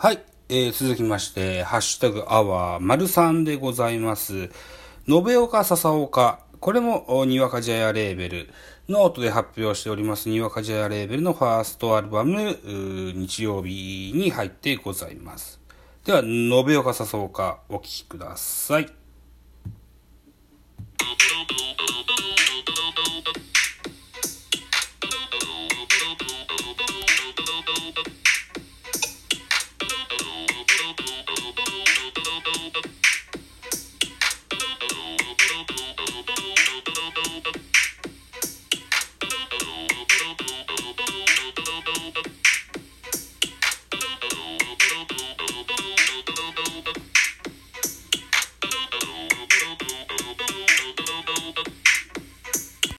[0.00, 4.48] はい、えー続きまして、ハッシュタグアワー丸3でございます。
[5.08, 6.38] 延岡笹岡。
[6.60, 8.48] これも、にわかジャヤレーベル。
[8.88, 15.58] ノートで発表しております、にわかジャヤレーベルのファーストアルバム、日曜日に入ってございます。
[16.04, 18.97] では、延岡笹岡、お聴きください。